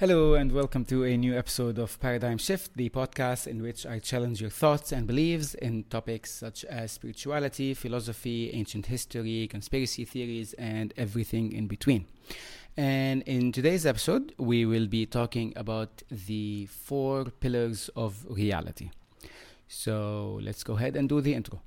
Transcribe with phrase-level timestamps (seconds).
[0.00, 3.98] Hello, and welcome to a new episode of Paradigm Shift, the podcast in which I
[3.98, 10.52] challenge your thoughts and beliefs in topics such as spirituality, philosophy, ancient history, conspiracy theories,
[10.52, 12.06] and everything in between.
[12.76, 18.90] And in today's episode, we will be talking about the four pillars of reality.
[19.66, 21.60] So let's go ahead and do the intro.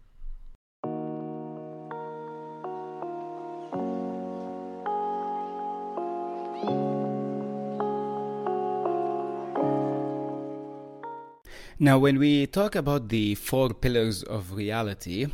[11.84, 15.26] Now, when we talk about the four pillars of reality,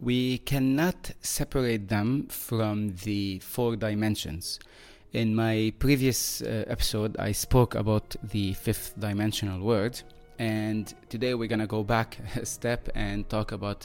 [0.00, 4.58] we cannot separate them from the four dimensions.
[5.12, 10.02] In my previous uh, episode, I spoke about the fifth dimensional world,
[10.38, 13.84] and today we're to go back a step and talk about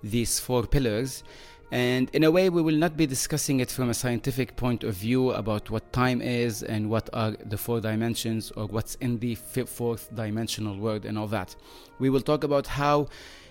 [0.00, 1.24] these four pillars
[1.70, 4.94] and in a way, we will not be discussing it from a scientific point of
[4.94, 9.34] view about what time is and what are the four dimensions or what's in the
[9.34, 11.54] fourth dimensional world and all that.
[11.98, 13.08] We will talk about how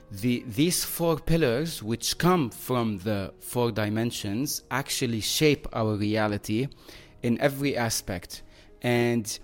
[0.09, 6.69] the these four pillars, which come from the four dimensions, actually shape our reality
[7.21, 8.41] in every aspect.
[8.81, 9.37] And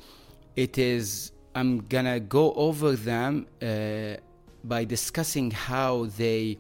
[0.56, 4.16] it is, I'm gonna go over them uh,
[4.64, 6.58] by discussing how they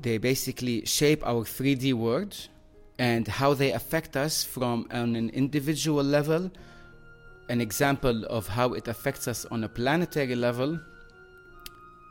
[0.00, 2.36] they basically shape our 3D world
[2.98, 6.50] and how they affect us from on an individual level,
[7.48, 10.78] an example of how it affects us on a planetary level,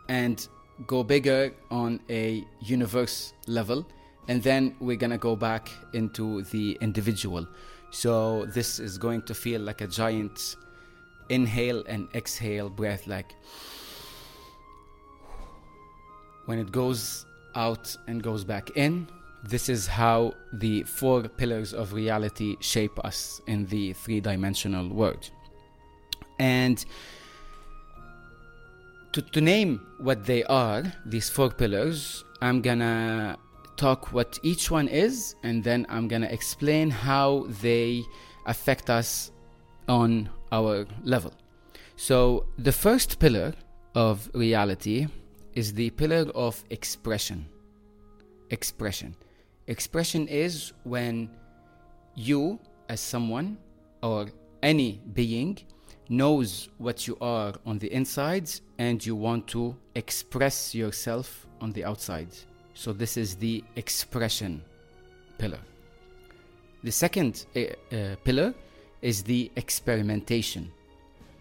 [0.07, 0.47] and
[0.87, 3.85] go bigger on a universe level.
[4.27, 7.47] And then we're gonna go back into the individual.
[7.91, 10.55] So this is going to feel like a giant
[11.29, 13.33] inhale and exhale breath, like
[16.45, 17.25] when it goes
[17.55, 19.07] out and goes back in.
[19.43, 25.29] This is how the four pillars of reality shape us in the three dimensional world.
[26.39, 26.83] And
[29.13, 33.37] to, to name what they are, these four pillars, I'm gonna
[33.77, 38.03] talk what each one is and then I'm gonna explain how they
[38.45, 39.31] affect us
[39.87, 41.33] on our level.
[41.97, 43.53] So, the first pillar
[43.93, 45.07] of reality
[45.55, 47.45] is the pillar of expression.
[48.49, 49.15] Expression.
[49.67, 51.29] Expression is when
[52.13, 53.57] you, as someone
[54.03, 54.27] or
[54.61, 55.57] any being,
[56.09, 61.83] knows what you are on the inside and you want to express yourself on the
[61.83, 62.27] outside.
[62.73, 64.61] So, this is the expression
[65.37, 65.59] pillar.
[66.83, 68.53] The second uh, uh, pillar
[69.01, 70.71] is the experimentation.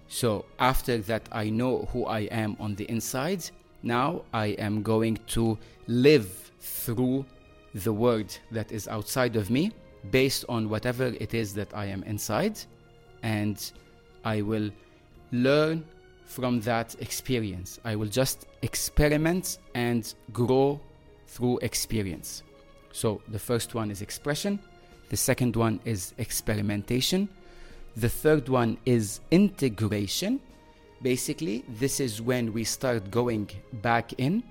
[0.08, 3.50] So, after that, I know who I am on the inside
[3.84, 7.26] now I am going to live through
[7.74, 9.72] the world that is outside of me
[10.10, 12.58] based on whatever it is that I am inside,
[13.22, 13.72] and
[14.24, 14.70] I will
[15.32, 15.84] learn
[16.24, 17.80] from that experience.
[17.84, 20.80] I will just experiment and grow
[21.26, 22.42] through experience.
[22.92, 24.58] So the first one is expression,
[25.08, 27.28] the second one is experimentation,
[27.96, 30.40] the third one is integration
[31.04, 34.42] basically this is when we start going back in.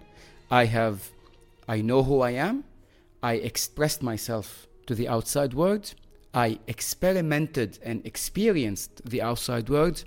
[0.51, 1.09] I have
[1.67, 2.63] i know who i am.
[3.23, 5.95] I expressed myself to the outside world.
[6.33, 10.05] I experimented and experienced the outside world.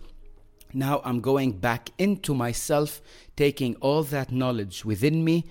[0.73, 3.03] Now i'm going back into myself
[3.45, 5.45] taking all that knowledge within me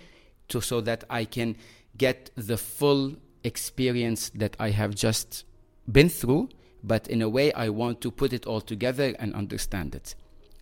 [0.48, 1.58] to so that i can
[1.98, 3.04] get the full
[3.44, 5.44] experience that i have just
[5.92, 6.50] been through.
[6.92, 10.16] But in a way i want to put it all together and understand it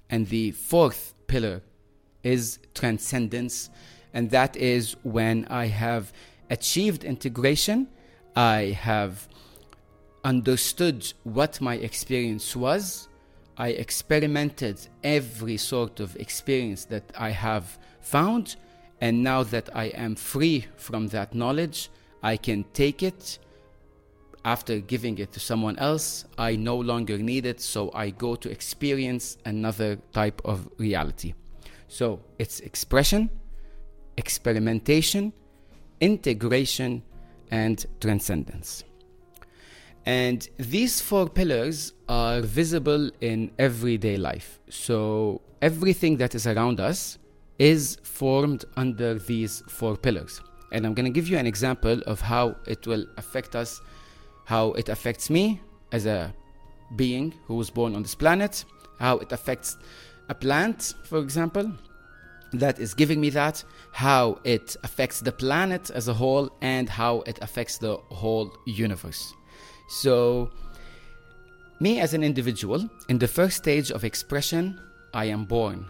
[0.09, 1.61] and the fourth pillar
[2.23, 3.69] is transcendence.
[4.13, 6.13] And that is when I have
[6.49, 7.87] achieved integration,
[8.35, 9.27] I have
[10.23, 13.07] understood what my experience was,
[13.57, 18.55] I experimented every sort of experience that I have found,
[19.01, 21.89] and now that I am free from that knowledge,
[22.23, 23.37] I can take it
[24.45, 28.49] after giving it to someone else, I no longer need it, so I go to
[28.49, 31.33] experience another type of reality.
[31.87, 33.29] So it's expression,
[34.17, 35.33] experimentation,
[36.01, 37.03] integration,
[37.51, 38.83] and transcendence.
[40.05, 44.59] And these four pillars are visible in everyday life.
[44.69, 47.17] So everything that is around us
[47.57, 50.41] is formed under these four pillars.
[50.73, 53.79] And I'm going to give you an example of how it will affect us
[54.45, 55.61] how it affects me
[55.91, 56.33] as a
[56.95, 58.65] being who was born on this planet,
[58.99, 59.77] how it affects
[60.29, 61.71] a plant, for example,
[62.53, 67.21] that is giving me that, how it affects the planet as a whole, and how
[67.21, 69.33] it affects the whole universe.
[69.89, 70.51] So,
[71.83, 74.79] Me as an individual, in the first stage of expression,
[75.13, 75.85] I am born.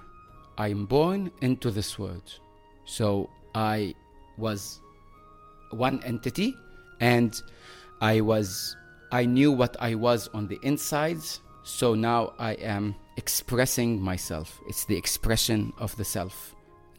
[0.58, 2.40] I am born into this world.
[2.86, 3.94] So I
[4.40, 4.80] was
[5.70, 6.56] one entity
[7.00, 7.40] and
[8.04, 8.76] I was
[9.14, 11.24] I knew what I was on the inside,
[11.64, 14.60] so now I am expressing myself.
[14.68, 16.54] It's the expression of the self.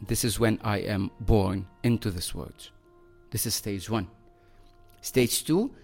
[0.07, 2.71] This is when I am born into this world.
[3.29, 4.07] This is stage one.
[5.01, 5.75] Stage two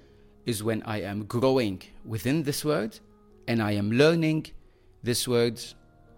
[0.48, 3.00] is when I am growing within this word
[3.48, 4.48] and I am learning
[5.04, 5.62] this word,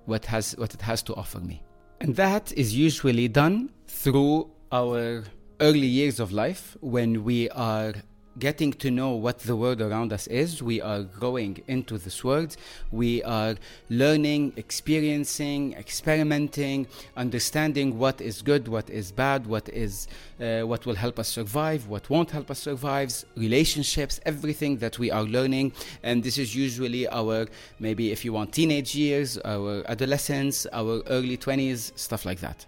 [0.06, 1.62] what, has, what it has to offer me.
[2.00, 5.26] And that is usually done through our
[5.60, 7.94] early years of life when we are
[8.40, 10.62] getting to know what the world around us is.
[10.64, 12.56] We are growing into this world.
[12.92, 13.56] We are
[13.90, 20.08] learning, experiencing, experimenting, understanding what is good, what is bad, what is
[20.40, 25.12] uh, what will help us survive, what won't help us survive, relationships, everything that we
[25.12, 25.72] are learning.
[26.02, 27.48] And this is usually our
[27.80, 32.66] maybe if you want teenage years, our adolescence, our early 20s, stuff like that.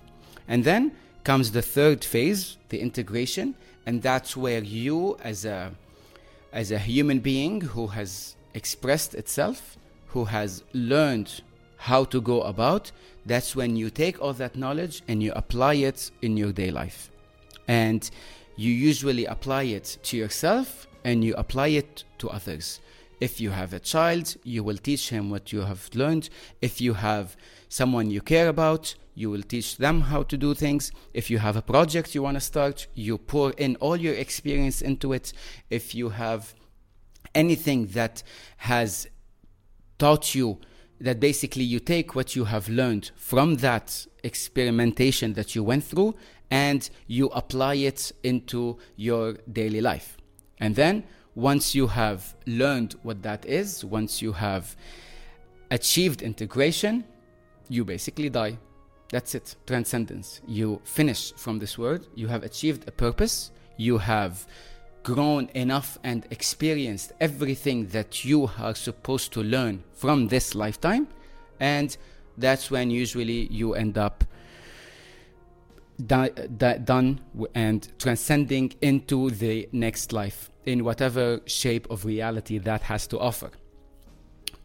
[0.47, 0.91] And then
[1.23, 5.71] comes the third phase, the integration and that's where you as a
[6.51, 9.77] as a human being who has expressed itself
[10.07, 11.41] who has learned
[11.77, 12.91] how to go about
[13.25, 17.09] that's when you take all that knowledge and you apply it in your day life.
[17.67, 18.09] And
[18.55, 22.79] you usually apply it to yourself and you apply it to others.
[23.19, 26.29] If you have a child you will teach him what you have learned.
[26.61, 27.35] If you have
[27.67, 30.91] someone you care about you will teach them how to do things.
[31.13, 34.81] If you have a project you want to start, you pour in all your experience
[34.81, 35.33] into it.
[35.69, 36.53] If you have
[37.33, 38.21] anything that
[38.57, 39.07] has
[39.97, 40.59] taught you
[40.99, 46.15] that basically you take what you have learned from that experimentation that you went through
[46.51, 50.17] and you apply it into your daily life.
[50.59, 51.03] And then
[51.35, 54.75] once you have learned what that is, once you have
[55.69, 57.03] achieved integration,
[57.67, 58.57] you basically die.
[59.15, 59.55] That's it.
[59.65, 60.41] Transcendence.
[60.45, 62.05] You finish from this world.
[62.15, 63.49] You have achieved a purpose.
[63.77, 64.45] You have
[65.03, 71.07] grown enough and experienced everything that you are supposed to learn from this lifetime.
[71.61, 71.95] And
[72.37, 74.25] that's when usually you end up
[76.05, 77.21] di- di- done
[77.53, 83.51] and transcending into the next life in whatever shape of reality that has to offer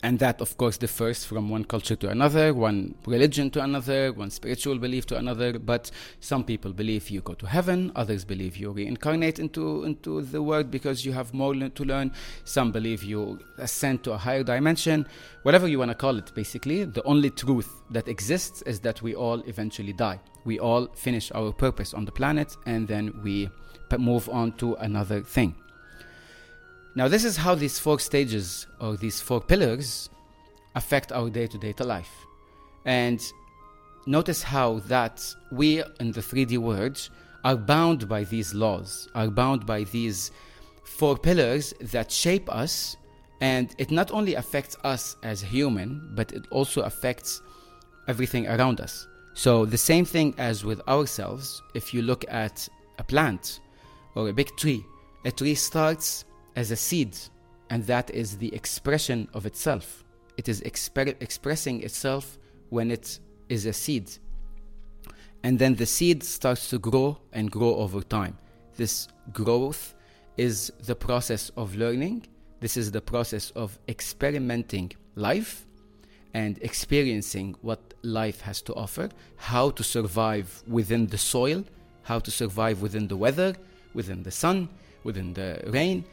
[0.02, 4.30] and that of course differs from one culture to another one religion to another one
[4.30, 5.58] spiritual belief to another.
[5.58, 10.42] But some people believe you go to heaven others believe you reincarnate into into the
[10.42, 12.12] world because you have more to learn.
[12.44, 15.06] Some believe you ascend to a higher dimension.
[15.42, 19.14] Whatever you want to call it basically the only truth that exists is that we
[19.14, 20.20] all eventually die.
[20.44, 23.50] We all finish our purpose on the planet and then we
[23.98, 25.54] move on to another thing
[26.94, 30.10] now, this is how these four stages or these four pillars
[30.74, 32.26] affect our day to day life.
[32.84, 33.20] And
[34.06, 37.08] notice how that we in the 3D world
[37.44, 40.32] are bound by these laws, are bound by these
[40.82, 42.96] four pillars that shape us.
[43.40, 47.40] And it not only affects us as human, but it also affects
[48.08, 49.06] everything around us.
[49.32, 53.60] So, the same thing as with ourselves, if you look at a plant
[54.16, 54.84] or a big tree,
[55.24, 56.24] a tree starts
[56.56, 57.16] as a seed,
[57.70, 60.04] and that is the expression of itself.
[60.36, 62.38] It is expressing itself
[62.70, 64.10] when it is a seed.
[65.42, 68.36] And then the seed starts to grow and grow over time.
[68.76, 69.94] This growth
[70.36, 72.26] is the process of learning.
[72.60, 75.66] This is the process of experimenting life
[76.34, 81.64] and experiencing what life has to offer, how to survive within the soil,
[82.02, 83.54] how to survive within the weather,
[83.94, 84.68] within the sun,
[85.04, 86.04] within the rain,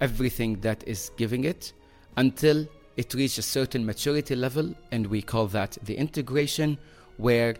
[0.00, 1.72] everything that is giving it
[2.16, 2.66] until
[2.96, 6.76] it reaches a certain maturity level, and we call that the integration,
[7.16, 7.54] where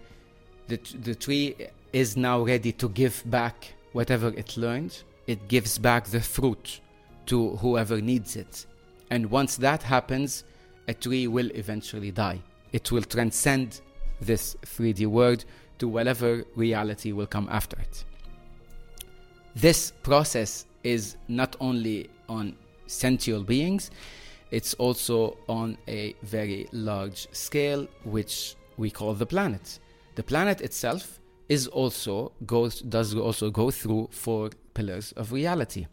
[0.68, 1.54] the, the tree
[1.92, 5.02] is now ready to give back whatever it learned.
[5.26, 6.80] It gives back the fruit
[7.26, 8.66] to whoever needs it.
[9.10, 10.44] And once that happens,
[10.88, 12.40] a tree will eventually die.
[12.72, 13.80] It will transcend
[14.20, 15.44] this 3D world
[15.78, 18.04] to whatever reality will come after it.
[19.54, 22.56] This process is not only on
[22.86, 23.90] sentient beings,
[24.50, 29.78] it's also on a very large scale, which we call the planet.
[30.14, 35.86] The planet itself is also goes does also go through four pillars of reality.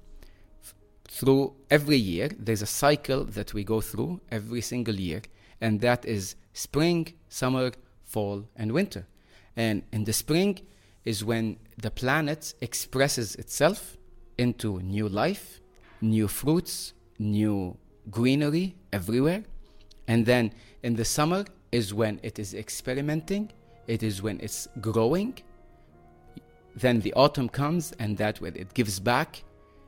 [1.10, 5.22] Through every year, there's a cycle that we go through every single year,
[5.62, 7.72] and that is spring, summer,
[8.04, 9.08] fall, and winter.
[9.56, 10.60] And in the spring
[11.06, 13.98] is when the planet expresses itself
[14.38, 15.62] into new life,
[16.02, 17.78] new fruits, new
[18.10, 19.44] greenery everywhere.
[20.08, 23.52] And then in the summer is when it is experimenting,
[23.88, 25.38] it is when it's growing.
[26.76, 29.44] Then the autumn comes, and that when it gives back,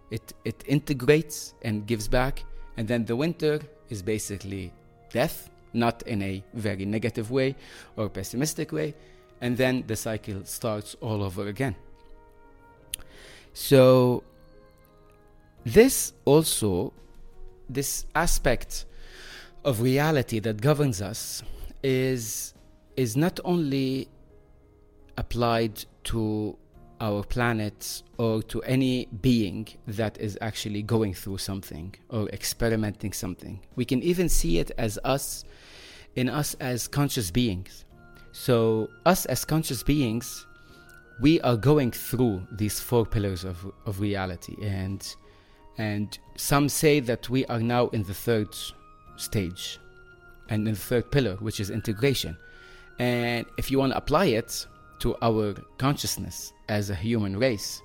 [0.10, 2.44] it, it integrates and gives back.
[2.78, 4.74] And then the winter is basically
[5.12, 7.56] death, not in a very negative way
[7.96, 8.96] or pessimistic way.
[9.42, 11.76] And then the cycle starts all over again.
[13.54, 14.24] So,
[15.66, 16.94] this also,
[17.70, 18.86] this aspect
[19.66, 21.44] of reality that governs us
[21.84, 22.54] is,
[22.96, 24.10] is not only
[25.18, 26.58] applied to
[27.02, 33.60] our planet or to any being that is actually going through something or experimenting something.
[33.76, 35.46] We can even see it as us,
[36.16, 37.86] in us as conscious beings.
[38.32, 40.46] So, us as conscious beings,
[41.22, 44.56] we are going through these four pillars of, of reality.
[44.62, 45.02] And,
[45.80, 48.56] and some say that we are now in the third
[49.16, 49.80] stage
[50.50, 52.38] and in the third pillar, which is integration.
[53.00, 54.68] And if you want to apply it
[55.00, 57.82] to our consciousness as a human race.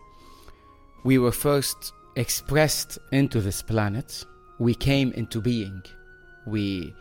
[1.05, 4.25] We were first expressed into this planet.
[4.59, 5.83] We came into being.
[6.47, 6.95] We,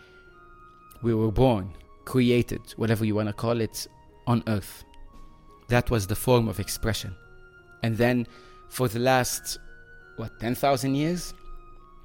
[1.02, 1.74] we were born,
[2.06, 3.88] created, whatever you want to call it,
[4.28, 4.84] on earth.
[5.70, 7.16] That was the form of expression.
[7.82, 8.28] And then
[8.70, 9.58] for the last,
[10.18, 11.34] what, 10,000 years?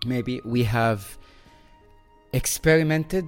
[0.06, 1.18] Maybe we have
[2.32, 3.26] experimented,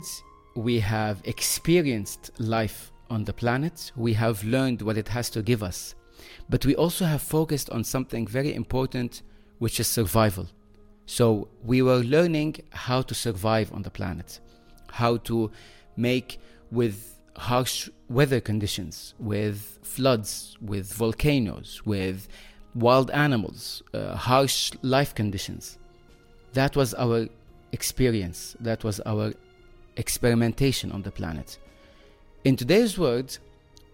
[0.55, 5.63] we have experienced life on the planet, we have learned what it has to give
[5.63, 5.95] us.
[6.49, 9.23] But we also have focused on something very important,
[9.59, 10.47] which is survival.
[11.07, 14.41] So we were learning how to survive on the planet,
[14.91, 15.51] how to
[15.97, 16.39] make
[16.71, 22.29] with harsh weather conditions, with floods, with volcanoes, with
[22.75, 25.79] wild animals, uh, harsh life conditions.
[26.53, 27.29] That was our
[27.73, 29.33] experience, that was our
[29.97, 31.59] experimentation on the planet.
[32.45, 33.39] In today's world,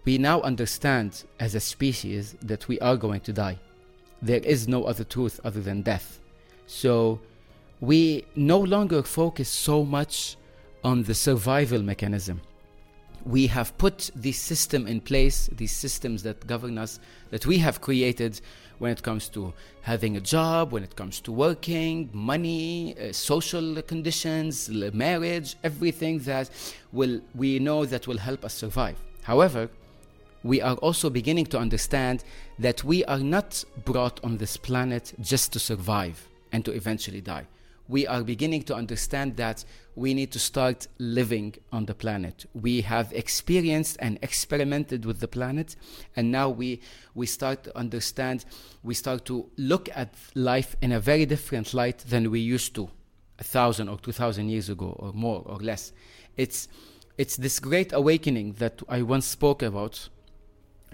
[0.05, 3.59] we now understand as a species that we are going to die.
[4.23, 6.21] There is no other truth other than death.
[6.67, 7.21] So
[7.81, 10.37] we no longer focus so much
[10.85, 12.41] on the survival mechanism.
[13.25, 17.81] We have put this system in place, these systems that govern us, that we have
[17.81, 18.41] created
[18.79, 19.53] when it comes to
[19.83, 26.51] having a job, when it comes to working, money, uh, social conditions, marriage, everything that
[26.93, 28.97] will we know that will help us survive.
[29.23, 29.69] However,
[30.43, 32.23] we are also beginning to understand
[32.59, 37.47] that we are not brought on this planet just to survive and to eventually die.
[37.89, 39.65] We are beginning to understand that
[39.95, 42.47] we need to start living on the planet.
[42.53, 45.77] We have experienced and experimented with the planet,
[46.17, 46.81] and now we,
[47.15, 48.45] we start to understand,
[48.83, 52.91] we start to look at life in a very different light than we used to
[53.39, 55.93] a thousand or two thousand years ago, or more or less.
[56.37, 56.69] It's,
[57.17, 60.09] it's this great awakening that I once spoke about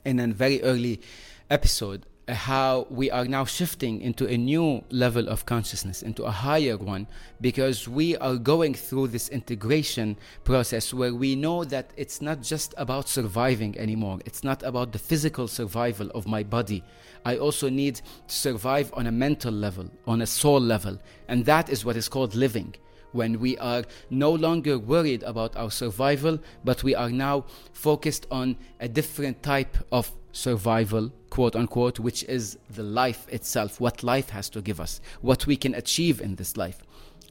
[0.05, 1.01] in a very early
[1.49, 6.77] episode how we are now shifting into a new level of consciousness, into a higher
[6.77, 7.07] one,
[7.41, 12.75] because we are going through this integration process where we know that it's not just
[12.77, 14.21] about surviving anymore.
[14.25, 16.85] It's not about the physical survival of my body.
[17.25, 20.99] I also need to survive on a mental level, on a soul level.
[21.29, 22.77] And that is what is called living
[23.13, 28.57] when we are no longer worried about our survival, but we are now focused on
[28.81, 34.49] a different type of survival, quote unquote, which is the life itself, what life has
[34.51, 36.83] to give us, what we can achieve in this life.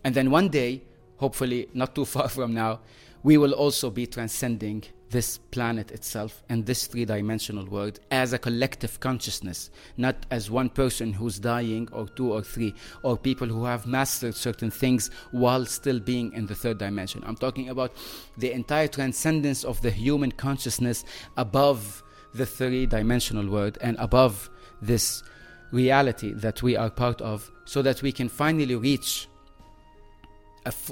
[0.04, 0.84] And then one day,
[1.18, 2.80] hopefully not too far from now,
[3.24, 8.40] we will also be transcending this planet itself and this three dimensional world as a
[8.40, 13.66] collective consciousness, not as one person who's dying, or two or three, or people who
[13.66, 17.22] have mastered certain things while still being in the third dimension.
[17.26, 17.92] I'm talking about
[18.38, 21.04] the entire transcendence of the human consciousness
[21.38, 22.04] above
[22.34, 24.50] the three dimensional world and above
[24.82, 25.24] this
[25.72, 29.28] reality that we are part of, so that we can finally reach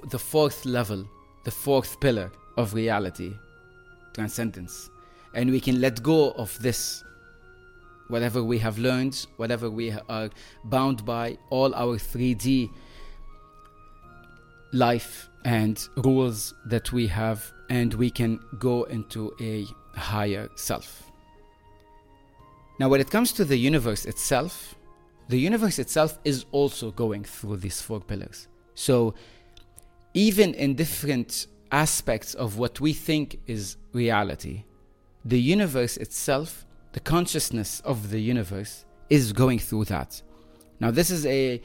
[0.10, 1.08] the fourth level,
[1.46, 3.34] the fourth pillar of reality
[4.13, 4.89] transcendence.
[5.34, 7.04] And we can let go of this,
[8.08, 10.30] whatever we have learned, whatever we are
[10.66, 12.70] bound by, all our 3D
[14.72, 19.66] life and rules that we have, and we can go into a
[19.98, 21.04] higher self.
[22.80, 24.75] Now, when it comes to the universe itself,
[25.28, 28.48] the universe itself is also going through these four pillars.
[28.74, 29.13] So,
[30.13, 34.64] even in different aspects of what we think is reality.
[35.26, 40.22] The universe itself, the consciousness of the universe, is going through that.
[40.80, 41.62] Now, this is a,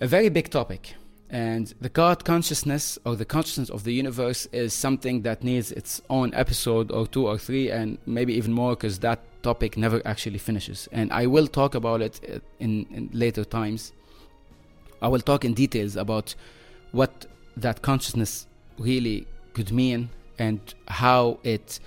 [0.00, 0.94] a very big topic,
[1.32, 6.02] And the God consciousness or the consciousness of the universe is something that needs its
[6.10, 10.36] own episode or two or three, and maybe even more, because that topic never actually
[10.38, 10.90] finishes.
[10.92, 13.94] And I will talk about it uh, in, in later times.
[15.00, 16.34] I will talk in details about
[16.92, 17.24] what
[17.56, 18.46] that consciousness
[18.82, 21.80] really could mean and how it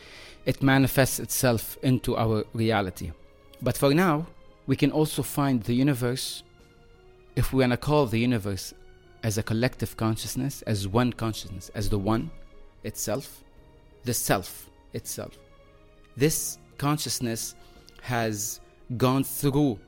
[0.45, 3.11] it manifests itself into our reality.
[3.61, 4.27] But for now,
[4.67, 6.43] we can also find the universe,
[7.35, 8.73] if we want to call the universe
[9.23, 12.29] as a collective consciousness, as one consciousness, as the one
[12.83, 13.43] itself,
[14.03, 15.37] the self itself.
[16.15, 17.55] This consciousness
[18.01, 18.59] has
[18.97, 19.79] gone through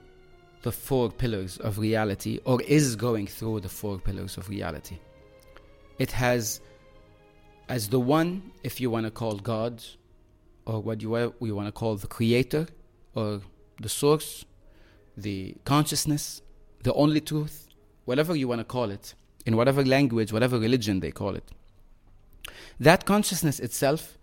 [0.64, 4.98] the four pillars of reality, or is going through the four pillars of reality.
[6.00, 6.62] It has,
[7.70, 9.84] as the one, if you want to call God,
[10.66, 12.68] or what you, you want to call the creator,
[13.16, 13.42] or
[13.82, 14.46] the source,
[15.16, 16.42] the consciousness,
[16.84, 17.68] the only truth,
[18.06, 21.52] whatever you want to call it, in whatever language, whatever religion they call it.
[22.80, 24.18] That consciousness itself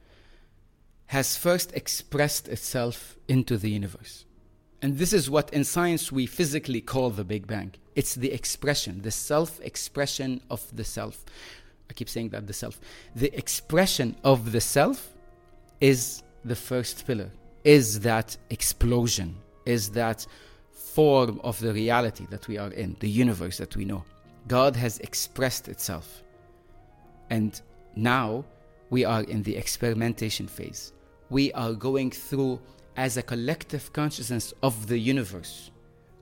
[1.07, 4.25] has first expressed itself into the universe.
[4.81, 7.73] And this is what in science we physically call the Big Bang.
[7.95, 11.25] It's the expression, the self expression of the self.
[11.91, 12.81] I keep saying that the self.
[13.15, 15.15] The expression of the self
[15.81, 17.31] is the first pillar,
[17.65, 19.37] is that explosion,
[19.67, 20.27] is that
[20.71, 24.05] form of the reality that we are in, the universe that we know.
[24.47, 26.23] God has expressed itself.
[27.31, 27.61] And
[27.97, 28.45] now
[28.91, 30.93] we are in the experimentation phase.
[31.31, 32.61] We are going through
[32.97, 35.71] as a collective consciousness of the universe,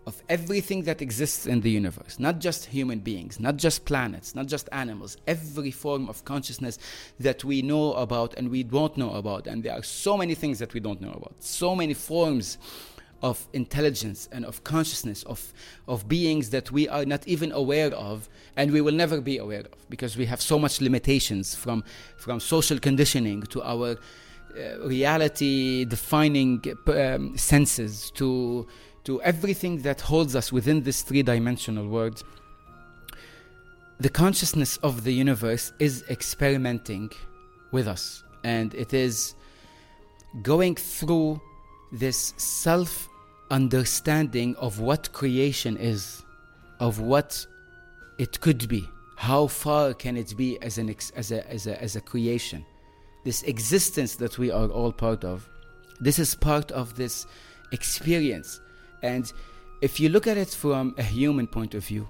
[0.06, 4.46] of everything that exists in the universe, not just human beings, not just planets, not
[4.46, 6.78] just animals, every form of consciousness
[7.20, 9.46] that we know about and we don't know about.
[9.46, 12.58] And there are so many things that we don't know about, so many forms
[13.22, 15.52] of intelligence and of consciousness, of,
[15.86, 19.60] of beings that we are not even aware of and we will never be aware
[19.60, 21.84] of because we have so much limitations from,
[22.16, 23.96] from social conditioning to our
[24.56, 28.66] uh, reality defining um, senses to,
[29.04, 32.22] to everything that holds us within this three dimensional world.
[34.00, 37.10] The consciousness of the universe is experimenting
[37.70, 39.34] with us and it is
[40.42, 41.40] going through
[41.92, 43.08] this self
[43.50, 46.22] understanding of what creation is,
[46.80, 47.46] of what
[48.18, 48.88] it could be.
[49.16, 52.64] How far can it be as, an ex- as, a, as, a, as a creation?
[53.24, 55.48] This existence that we are all part of.
[56.00, 57.26] This is part of this
[57.70, 58.60] experience.
[59.02, 59.32] And
[59.80, 62.08] if you look at it from a human point of view,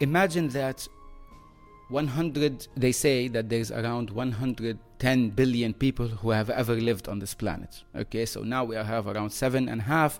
[0.00, 0.86] imagine that
[1.88, 7.34] 100 they say that there's around 110 billion people who have ever lived on this
[7.34, 7.82] planet.
[7.96, 10.18] Okay so now we have around seven and a half.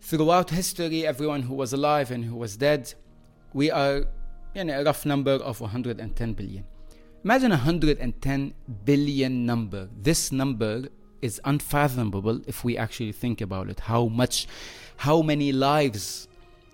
[0.00, 2.92] Throughout history everyone who was alive and who was dead
[3.54, 4.04] we are
[4.54, 6.64] in a rough number of 110 billion.
[7.24, 9.88] Imagine 110 billion number.
[10.00, 10.88] This number
[11.22, 14.46] is unfathomable if we actually think about it how much
[14.98, 16.28] how many lives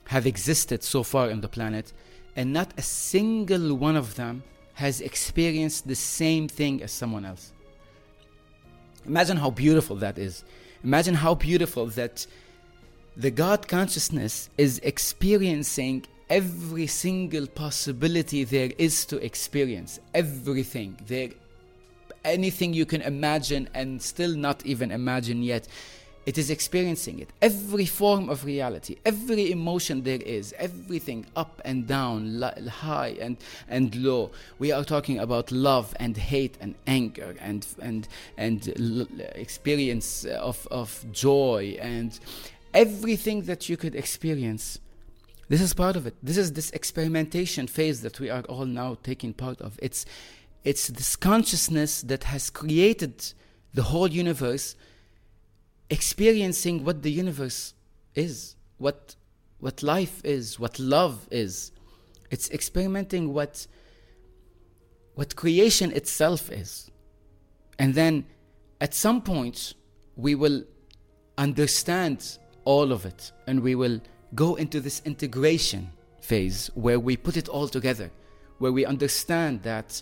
[0.06, 1.92] have existed so far on the planet
[2.36, 4.42] and not a single one of them
[4.74, 7.52] has experienced the same thing as someone else.
[9.06, 10.44] Imagine how beautiful that is.
[10.82, 12.26] Imagine how beautiful that
[13.16, 20.00] the God consciousness is experiencing every single possibility there is to experience.
[20.14, 20.96] Everything.
[21.06, 21.30] There
[22.24, 25.68] anything you can imagine and still not even imagine yet
[26.24, 27.30] it is experiencing it.
[27.40, 33.36] Every form of reality, every emotion there is, everything up and down, high and,
[33.68, 34.30] and low.
[34.58, 38.06] We are talking about love and hate and anger and, and,
[38.36, 42.18] and experience of, of joy and
[42.72, 44.78] everything that you could experience.
[45.48, 46.14] This is part of it.
[46.22, 49.78] This is this experimentation phase that we are all now taking part of.
[49.82, 50.06] It's,
[50.64, 53.32] it's this consciousness that has created
[53.74, 54.76] the whole universe
[55.90, 57.74] experiencing what the universe
[58.14, 59.16] is, what,
[59.58, 61.72] what life is, what love is.
[62.30, 63.66] It's experimenting what,
[65.14, 66.90] what creation itself is.
[67.78, 68.26] And then
[68.80, 69.74] at some point,
[70.16, 70.64] we will
[71.36, 74.00] understand all of it and we will
[74.34, 78.10] go into this integration phase where we put it all together,
[78.58, 80.00] where we understand that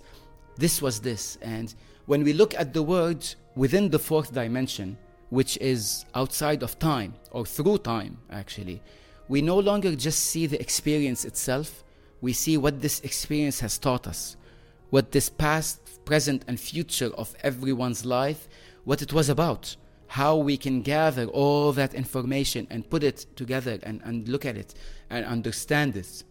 [0.60, 1.38] this was this.
[1.42, 1.74] And
[2.06, 4.96] when we look at the world within the fourth dimension,
[5.30, 8.82] which is outside of time or through time, actually,
[9.28, 11.84] we no longer just see the experience itself,
[12.20, 14.36] we see what this experience has taught us,
[14.90, 18.48] what this past, present, and future of everyone's life,
[18.84, 19.76] what it was about,
[20.08, 24.56] how we can gather all that information and put it together and, and look at
[24.56, 24.74] it
[25.08, 26.24] and understand it.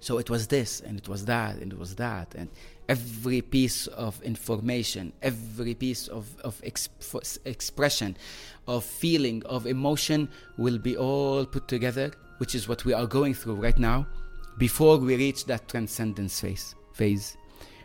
[0.00, 2.48] So it was this, and it was that, and it was that, and
[2.88, 8.16] every piece of information, every piece of, of exp- expression,
[8.66, 13.34] of feeling, of emotion will be all put together, which is what we are going
[13.34, 14.06] through right now,
[14.58, 17.36] before we reach that transcendence phase, phase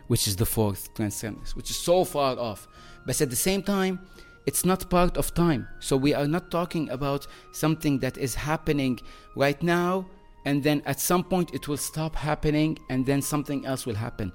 [0.08, 2.66] which is the fourth transcendence, which is so far off.
[3.06, 4.00] But at the same time,
[4.46, 5.68] it's not part of time.
[5.78, 8.98] So we are not talking about something that is happening
[9.36, 10.06] right now
[10.46, 14.32] and then at some point it will stop happening and then something else will happen.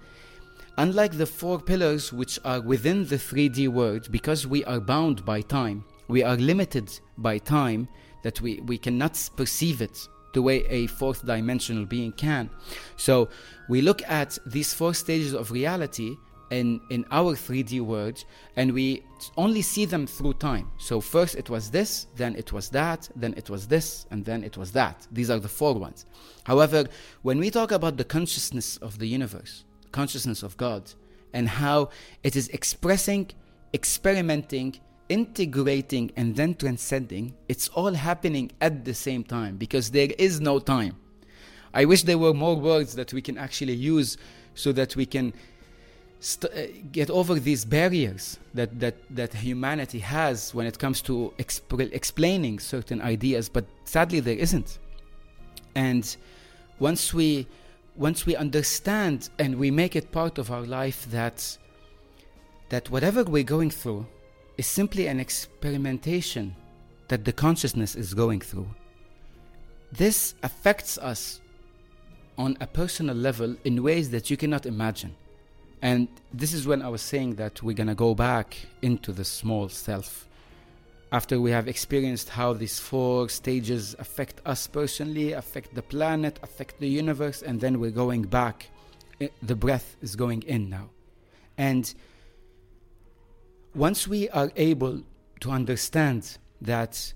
[0.78, 5.40] Unlike the four pillars which are within the 3D world, because we are bound by
[5.42, 7.88] time, we are limited by time,
[8.24, 12.50] that we, we cannot perceive it the way a fourth dimensional being can.
[12.98, 13.30] So
[13.70, 16.16] we look at these four stages of reality
[16.50, 18.24] in, in our 3D world
[18.56, 19.04] and we
[19.38, 20.72] only see them through time.
[20.80, 24.44] So first it was this, then it was that, then it was this, and then
[24.44, 25.06] it was that.
[25.12, 26.08] These are the four ones.
[26.46, 26.86] However,
[27.22, 30.92] when we talk about the consciousness of the universe, consciousness of God,
[31.32, 31.90] and how
[32.24, 33.32] it is expressing,
[33.74, 34.76] experimenting,
[35.08, 40.60] integrating, and then transcending, it's all happening at the same time because there is no
[40.60, 40.96] time.
[41.74, 44.18] I wish there were more words that we can actually use
[44.54, 45.34] so that we can
[46.20, 51.34] st- uh, get over these barriers that, that, that humanity has when it comes to
[51.38, 54.80] exp- explaining certain ideas, but sadly there isn't.
[55.76, 56.16] And
[56.80, 57.48] once we
[57.96, 61.58] once we understand and we make it part of our life that
[62.70, 64.06] that whatever we're going through
[64.58, 66.56] is simply an experimentation
[67.08, 68.68] that the consciousness is going through
[69.92, 71.40] this affects us
[72.38, 75.16] on a personal level in ways that you cannot imagine
[75.84, 79.26] and this is when I was saying that we're going to go back into the
[79.26, 80.30] small self.
[81.14, 86.80] After we have experienced how these four stages affect us personally, affect the planet, affect
[86.80, 88.66] the universe, and then we're going back.
[89.22, 90.90] Eh, the breath is going in now.
[91.56, 91.94] And
[93.76, 95.04] once we are able
[95.42, 97.14] to understand that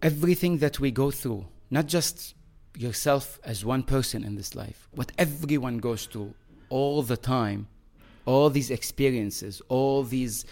[0.00, 2.34] everything that we go through, not just
[2.78, 6.32] yourself as one person in this life, what everyone goes through
[6.70, 7.68] all the time,
[8.24, 10.46] all these experiences, all these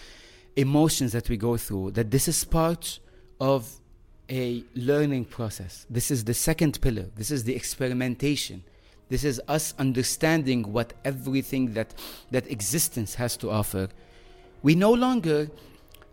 [0.58, 2.98] emotions that we go through, that this is part
[3.40, 3.80] of
[4.28, 5.86] a learning process.
[5.88, 7.06] This is the second pillar.
[7.16, 8.64] This is the experimentation.
[9.08, 11.94] This is us understanding what everything that,
[12.30, 13.88] that existence has to offer.
[14.62, 15.48] We no longer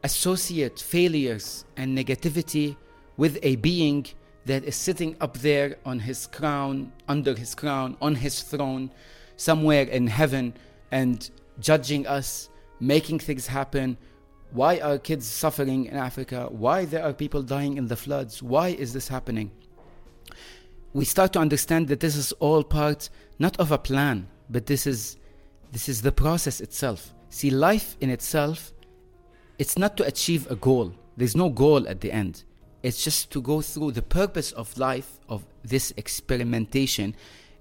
[0.03, 2.77] associate failures and negativity
[3.17, 4.05] with a being
[4.45, 8.91] that is sitting up there on his crown, under his crown, on his throne,
[9.37, 10.53] somewhere in heaven
[10.91, 11.29] and
[11.59, 13.97] judging us, making things happen.
[14.51, 16.47] Why are kids suffering in Africa?
[16.49, 18.41] Why there are people dying in the floods?
[18.41, 19.51] Why is this happening?
[20.93, 24.87] We start to understand that this is all part not of a plan, but this
[24.87, 25.17] is
[25.71, 27.13] this is the process itself.
[27.29, 28.71] See, life in itself,
[29.57, 30.93] it's not to achieve a goal.
[31.17, 32.45] There's no goal at the end.
[32.81, 37.15] It's just to go through the purpose of life, of this experimentation,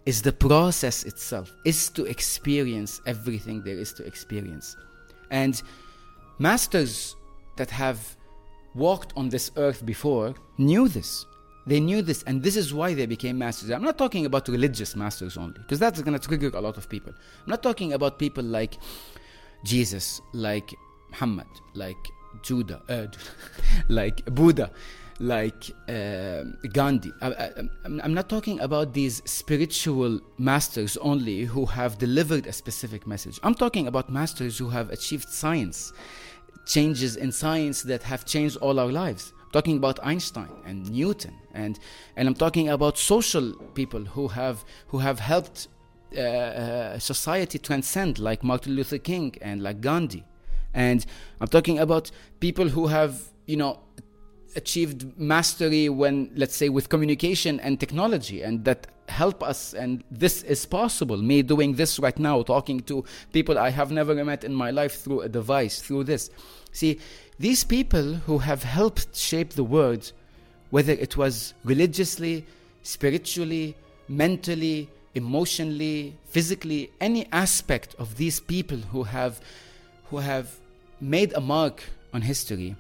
[0.07, 4.77] is the process itself, is to experience everything there is to experience.
[5.31, 5.61] And
[6.38, 7.16] masters
[7.57, 8.16] that have
[8.75, 11.27] walked on this earth before knew this.
[11.66, 13.70] They knew this, and this is why they became masters.
[13.70, 16.90] I'm not talking about religious masters only, because that's going to trigger a lot of
[16.90, 17.12] people.
[17.16, 18.77] I'm not talking about people like
[19.64, 20.75] Jesus, like
[21.11, 21.97] Muhammad, like
[22.42, 23.07] Judah, uh,
[23.88, 24.70] like Buddha
[25.20, 27.12] like uh, Gandhi.
[27.20, 27.50] I,
[27.85, 33.38] am not talking about these spiritual masters only who have delivered a specific message.
[33.42, 35.92] I'm talking about masters who have achieved science,
[36.66, 39.33] changes in science that have changed all our lives.
[39.44, 41.79] I'm talking about Einstein and Newton, and
[42.16, 45.68] and I'm talking about social people who have who have helped
[46.16, 50.24] uh, uh, society transcend, like Martin Luther King and like Gandhi.
[50.72, 51.05] And
[51.40, 53.81] I'm talking about people who have, you know,
[54.57, 60.43] achieved mastery when let's say with communication and technology and that help us and this
[60.43, 61.17] is possible.
[61.17, 65.03] Me doing this right now talking to people i have never met in my life
[65.03, 66.31] through a device through this.
[66.73, 67.01] See
[67.38, 70.12] these people who have helped shape the world
[70.71, 72.47] whether it was religiously
[72.83, 73.77] spiritually
[74.09, 79.40] mentally emotionally physically any aspect of these people who have
[80.11, 80.59] who have
[81.01, 82.77] made a mark on history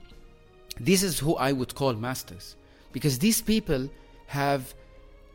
[0.80, 2.56] this is who I would call masters.
[2.92, 3.88] Because these people
[4.26, 4.74] have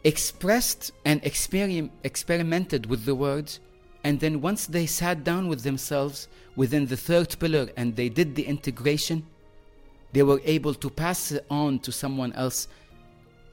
[0.04, 3.60] expressed and exper- experimented with the words,
[4.04, 8.36] and then once they sat down with themselves within the third pillar and they did
[8.36, 9.26] the integration,
[10.14, 12.68] they were able to pass on to someone else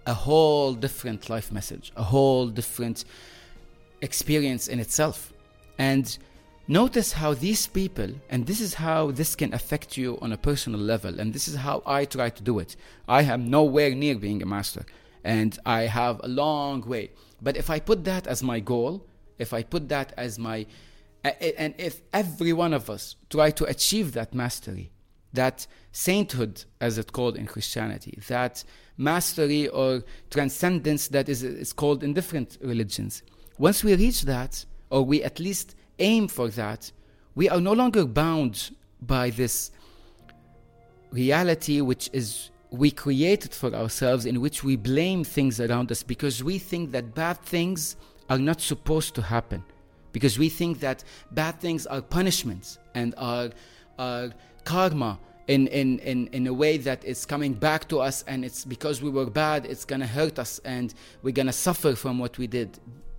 [0.07, 3.05] a whole different life message, a whole different
[4.01, 5.33] experience in itself.
[5.79, 6.17] And
[6.69, 10.81] notice how these people, and this is how this can affect you on a personal
[10.81, 12.77] level, and this is how I try to do it.
[13.09, 14.85] I am nowhere near being a master,
[15.23, 17.11] and I have a long way.
[17.41, 19.07] But if I put that as my goal,
[19.39, 20.67] if I put that as my,
[21.23, 24.91] and if every one of us try to achieve that mastery,
[25.33, 28.65] that sainthood, as it's called in Christianity, that
[28.97, 33.23] mastery or transcendence that is, is called in different religions.
[33.59, 36.91] Once we reach that, or we at least aim for that,
[37.35, 39.71] we are no longer bound by this
[41.11, 46.43] reality which is we created for ourselves in which we blame things around us because
[46.43, 47.97] we think that bad things
[48.29, 49.63] are not supposed to happen
[50.13, 53.51] because we think that bad things are punishments and are,
[53.99, 54.31] are
[54.65, 58.65] karma in, in, in, in a way that it's coming back to us and it's
[58.65, 62.19] because we were bad, it's going to hurt us and we're going to suffer from
[62.19, 62.79] what we did.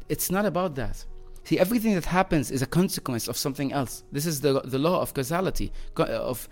[0.10, 1.04] It's not about that.
[1.48, 4.04] See, everything that happens is a consequence of something else.
[4.12, 6.50] This is the, the law of causality, uh, of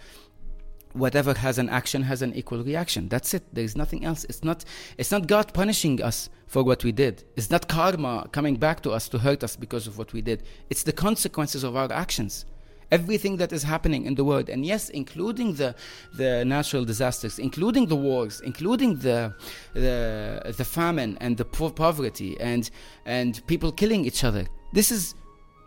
[0.93, 3.09] whatever has an action has an equal reaction.
[3.09, 3.43] That's it.
[3.51, 4.23] There is nothing else.
[4.29, 4.63] It's not,
[4.97, 7.25] it's not God punishing us for what we did.
[7.35, 10.43] It's not karma coming back to us to hurt us because of what we did.
[10.69, 12.45] It's the consequences of our actions
[12.91, 15.73] everything that is happening in the world and yes including the
[16.13, 19.33] the natural disasters including the wars including the
[19.73, 22.69] the, the famine and the poor poverty and
[23.05, 25.15] and people killing each other this is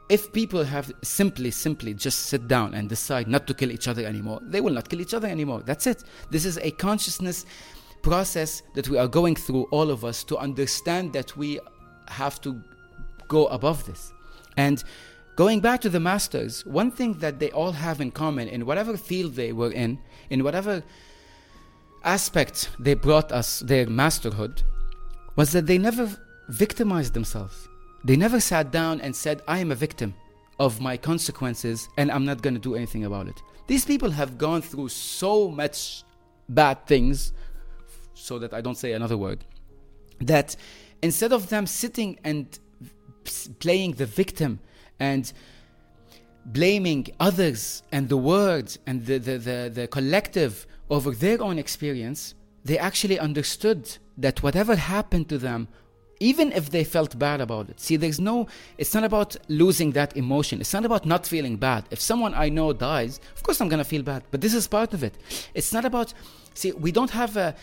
[0.09, 4.05] if people have simply simply just sit down and decide not to kill each other
[4.07, 5.62] anymore they will not kill each other anymore.
[5.66, 6.05] That's it.
[6.31, 7.44] This is a consciousness
[8.03, 11.59] process that we are going through all of us to understand that we
[12.07, 12.62] have to
[13.27, 14.12] go above this.
[14.57, 14.85] And
[15.38, 18.97] Going back to the masters, one thing that they all have in common in whatever
[18.97, 20.83] field they were in, in whatever
[22.03, 24.64] aspect they brought us their masterhood,
[25.37, 26.11] was that they never
[26.49, 27.68] victimized themselves.
[28.05, 30.15] They never sat down and said, I am a victim
[30.59, 33.41] of my consequences and I'm not going to do anything about it.
[33.67, 36.05] These people have gone through so much
[36.49, 37.33] bad things,
[38.15, 39.45] so that I don't say another word,
[40.21, 40.57] that
[41.03, 42.59] instead of them sitting and
[43.59, 44.61] playing the victim
[44.99, 45.33] and
[46.47, 52.35] blaming others and the world and the, the, the, the, collective over their own experience,
[52.65, 55.69] they actually understood that whatever happened to them,
[56.21, 57.81] even if they felt bad about it.
[57.81, 60.61] See, there's no, it's not about losing that emotion.
[60.61, 61.85] It's not about not feeling bad.
[61.91, 64.67] If someone I know dies, of course I'm going to feel bad, but this is
[64.67, 65.15] part of it.
[65.55, 66.13] It's not about,
[66.55, 67.55] see, we don't have a,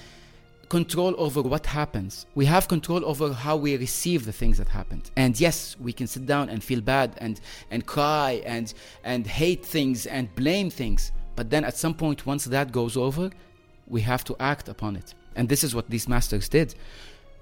[0.69, 2.25] control over what happens.
[2.35, 5.11] We have control over how we receive the things that happened.
[5.15, 7.39] And yes, we can sit down and feel bad and,
[7.71, 11.11] and cry and, and hate things and blame things.
[11.35, 13.29] But then at some point, once that goes over,
[13.87, 15.13] we have to act upon it.
[15.35, 16.75] And this is what these masters did.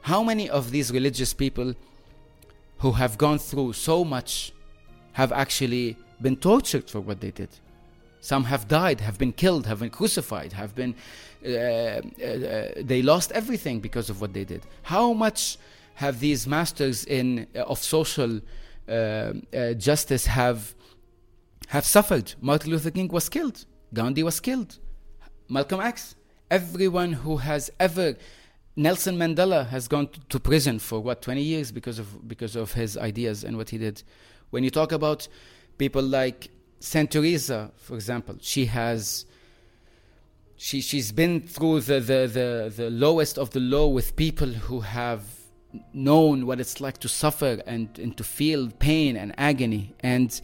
[0.04, 1.74] How many of these religious people
[2.80, 4.52] who have gone through so much
[5.14, 7.48] have actually been tortured for what they did?
[8.20, 10.94] Some have died, have been killed, have been crucified, have been.
[11.46, 12.02] Uh, uh,
[12.82, 14.64] they lost everything because of what they did.
[14.82, 15.58] How much
[15.96, 18.42] have these masters in uh, of social
[18.90, 20.76] uh, uh, justice have
[21.68, 22.34] have suffered?
[22.42, 23.66] Martin Luther King was killed.
[23.94, 24.80] Gandhi was killed.
[25.48, 26.16] Malcolm X.
[26.52, 28.16] Everyone who has ever
[28.76, 32.98] Nelson Mandela has gone to prison for what 20 years because of because of his
[32.98, 34.04] ideas and what he did.
[34.50, 35.28] When you talk about
[35.78, 39.26] people like Saint Teresa, for example, she has
[40.58, 44.80] she she's been through the, the, the, the lowest of the low with people who
[44.82, 45.24] have
[45.94, 49.94] known what it's like to suffer and, and to feel pain and agony.
[50.02, 50.40] And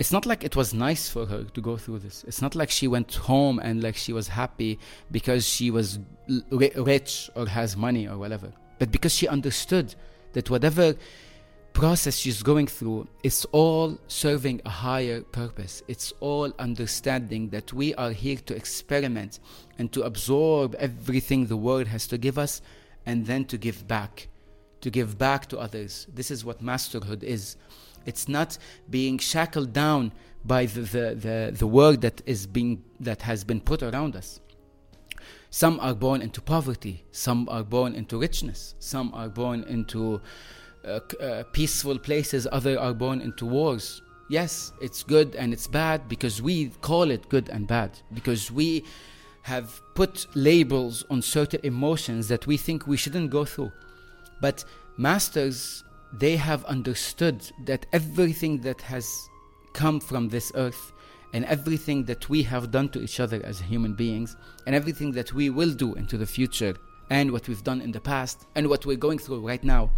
[0.00, 2.24] it's not like it was nice for her to go through this.
[2.26, 4.78] It's not like she went home and like she was happy
[5.10, 5.98] because she was
[6.50, 8.50] rich or has money or whatever.
[8.78, 9.94] But because she understood
[10.32, 10.96] that whatever
[11.74, 17.94] process she's going through it's all serving a higher purpose it's all understanding that we
[17.94, 19.38] are here to experiment
[19.78, 22.60] and to absorb everything the world has to give us
[23.06, 24.26] and then to give back
[24.80, 27.56] to give back to others this is what masterhood is
[28.10, 28.50] it's not
[28.96, 30.02] being shackled down
[30.44, 34.28] by the, the, the, the world that is being that has been put around us.
[35.50, 36.96] Some are born into poverty.
[37.26, 38.74] Some are born into richness.
[38.78, 40.20] Some are born into
[40.84, 44.00] uh, uh, peaceful places, other are born into wars.
[44.28, 47.90] Yes, it's good and it's bad because we call it good and bad.
[48.14, 48.84] Because we
[49.42, 53.72] have put labels on certain emotions that we think we shouldn't go through.
[54.40, 54.64] But
[54.96, 59.28] masters, they have understood that everything that has
[59.72, 60.92] come from this earth
[61.32, 65.32] and everything that we have done to each other as human beings and everything that
[65.32, 66.74] we will do into the future
[67.10, 69.90] and what we've done in the past and what we're going through right now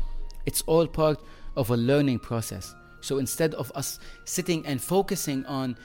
[0.47, 1.21] it's all part
[1.57, 2.75] of a learning process.
[3.01, 5.77] So instead of us sitting and focusing on,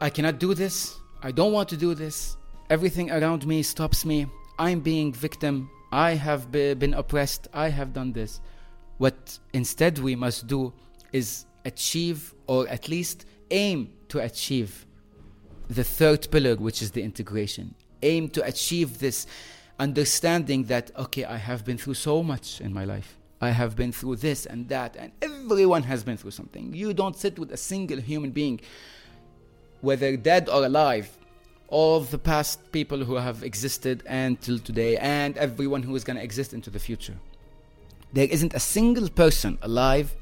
[0.00, 2.36] I cannot do this, I don't want to do this,
[2.70, 4.26] everything around me stops me,
[4.58, 8.40] I'm being victim, I have be, been oppressed, I have done this.
[8.98, 10.72] What instead we must do
[11.12, 14.86] is achieve or at least aim to achieve
[15.68, 17.74] the third pillar, which is the integration.
[18.02, 19.26] Aim to achieve this
[19.78, 23.16] understanding that, okay, I have been through so much in my life.
[23.40, 26.72] I have been through this and that, and everyone has been through something.
[26.72, 28.60] You don't sit with a single human being,
[29.82, 31.18] whether dead or alive,
[31.68, 36.22] all the past people who have existed until today, and everyone who is going to
[36.22, 37.16] exist into the future.
[38.16, 40.16] There isn't a single person alive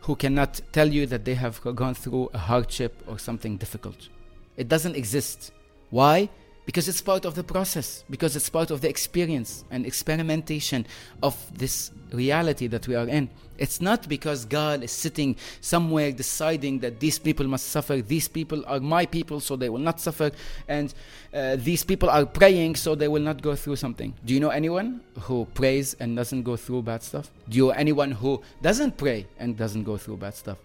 [0.00, 4.08] who cannot tell you that they have gone through a hardship or something difficult.
[4.56, 5.52] It doesn't exist.
[5.90, 6.28] Why?
[6.66, 10.84] Because it's part of the process, because it's part of the experience and experimentation
[11.22, 13.30] of this reality that we are in.
[13.56, 18.64] It's not because God is sitting somewhere deciding that these people must suffer, these people
[18.66, 20.32] are my people, so they will not suffer,
[20.68, 20.92] and
[21.32, 24.12] uh, these people are praying, so they will not go through something.
[24.24, 27.30] Do you know anyone who prays and doesn't go through bad stuff?
[27.48, 30.58] Do you know anyone who doesn't pray and doesn't go through bad stuff?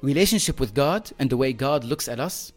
[0.00, 2.52] Relationship with God and the way God looks at us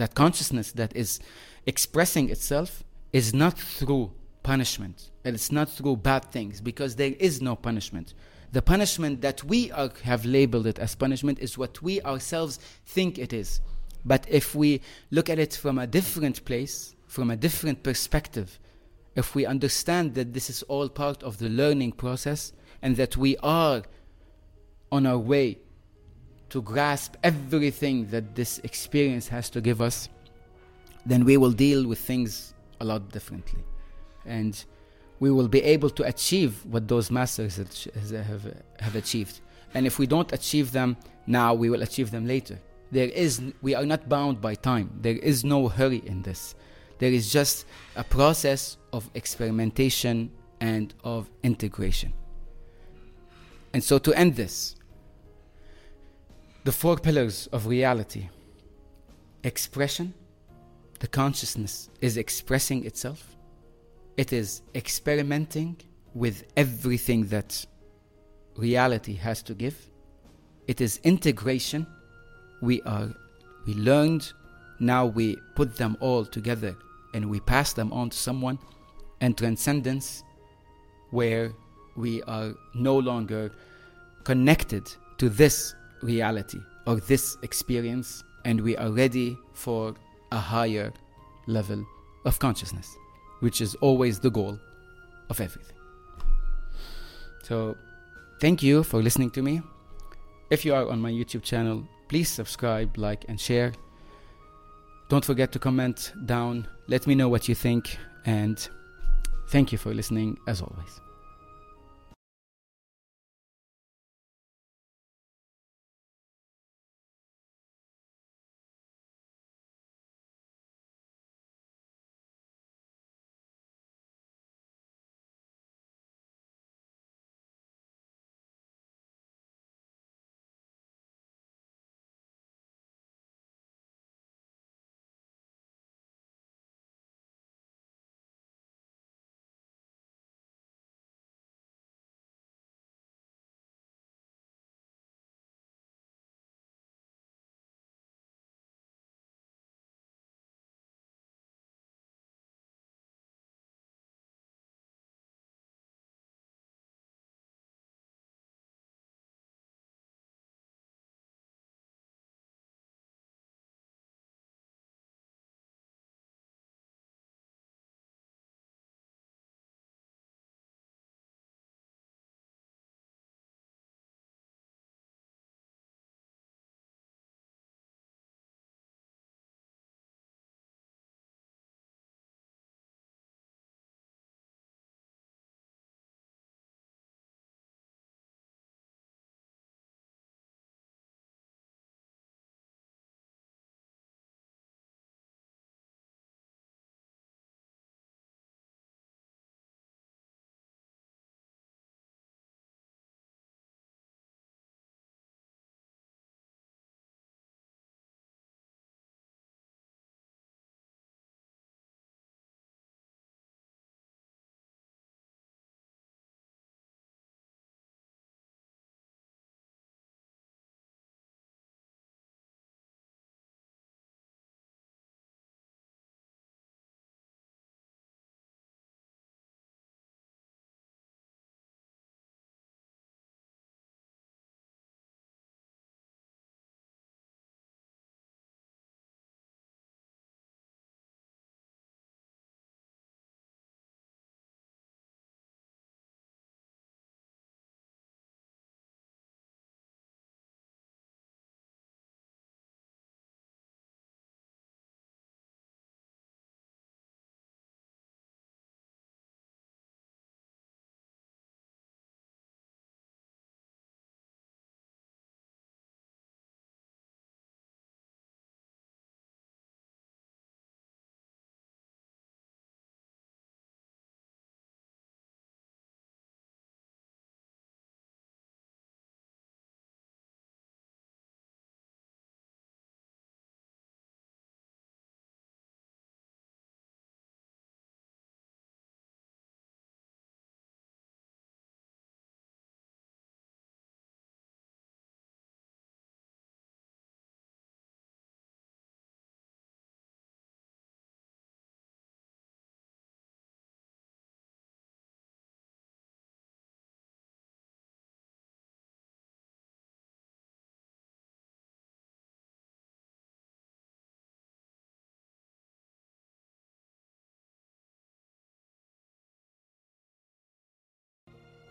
[0.00, 1.20] that consciousness that is
[1.66, 2.82] expressing itself
[3.12, 5.10] is not through punishment.
[5.24, 8.14] And it's not through bad things because there is no punishment.
[8.52, 13.18] The punishment that we are, have labeled it as punishment is what we ourselves think
[13.18, 13.60] it is.
[14.04, 18.60] But if we look at it from a different place from a different perspective
[19.16, 23.36] if we understand that this is all part of the learning process and that we
[23.38, 23.82] are
[24.92, 25.58] on our way
[26.50, 30.08] to grasp everything that this experience has to give us,
[31.06, 33.64] then we will deal with things a lot differently.
[34.26, 34.62] And
[35.20, 39.40] we will be able to achieve what those masters have, have achieved.
[39.74, 42.58] And if we don't achieve them now, we will achieve them later.
[42.90, 44.90] There is, we are not bound by time.
[45.00, 46.54] There is no hurry in this.
[46.98, 52.12] There is just a process of experimentation and of integration.
[53.72, 54.74] And so, to end this,
[56.64, 58.28] the four pillars of reality.
[59.44, 60.12] Expression,
[60.98, 63.36] the consciousness is expressing itself,
[64.16, 65.76] it is experimenting
[66.14, 67.64] with everything that
[68.56, 69.88] reality has to give,
[70.66, 71.86] it is integration.
[72.60, 73.14] We are
[73.66, 74.32] we learned,
[74.78, 76.76] now we put them all together
[77.14, 78.58] and we pass them on to someone,
[79.20, 80.22] and transcendence,
[81.10, 81.52] where
[81.96, 83.50] we are no longer
[84.24, 89.94] connected to this reality or this experience and we are ready for
[90.32, 90.92] a higher
[91.46, 91.84] level
[92.24, 92.96] of consciousness,
[93.40, 94.58] which is always the goal
[95.28, 95.76] of everything.
[97.42, 97.76] So,
[98.40, 99.62] thank you for listening to me.
[100.50, 103.72] If you are on my YouTube channel, please subscribe, like, and share.
[105.08, 106.66] Don't forget to comment down.
[106.86, 107.96] Let me know what you think.
[108.26, 108.68] And
[109.48, 111.00] thank you for listening as always.